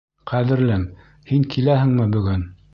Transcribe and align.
Ҡәҙерлем, 0.29 0.87
һин 1.33 1.47
киләһеңме 1.55 2.11
бөгөн? 2.19 2.47